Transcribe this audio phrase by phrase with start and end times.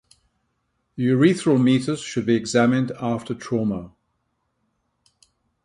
[0.95, 3.91] The urethral meatus should be examined after trauma.